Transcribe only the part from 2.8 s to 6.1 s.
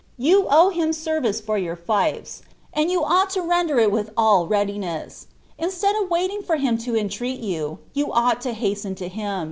you ou^l M Tender it with all readiness. Instead of